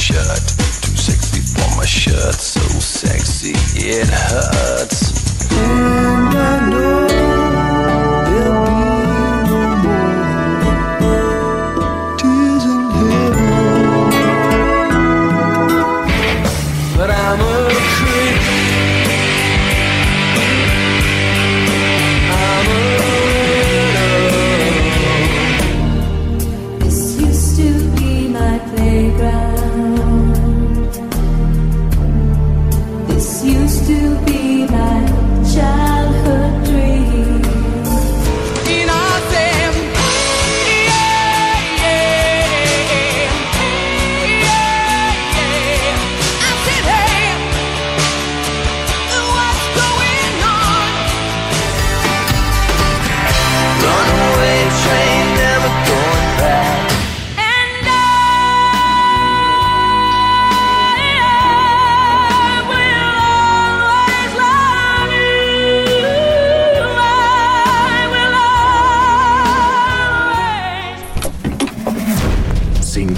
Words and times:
Shirt. 0.00 0.40
Too 0.80 0.96
sexy 0.96 1.40
for 1.42 1.76
my 1.76 1.84
shirt. 1.84 2.40
So 2.40 2.60
sexy 2.80 3.52
it 3.76 4.08
hurts. 4.08 4.69